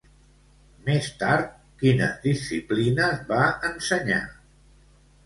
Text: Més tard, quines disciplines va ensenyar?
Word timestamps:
Més 0.85 1.09
tard, 1.23 1.51
quines 1.83 2.15
disciplines 2.23 3.21
va 3.29 3.43
ensenyar? 3.71 4.23